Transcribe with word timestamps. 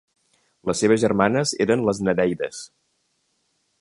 Les 0.69 0.79
seves 0.83 1.03
germanes 1.03 1.53
eren 1.67 1.85
les 1.91 2.01
Nereides. 2.07 2.63